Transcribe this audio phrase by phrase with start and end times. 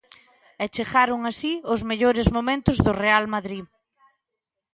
[0.63, 3.63] E chegaron así os mellores momentos do Real Madrid.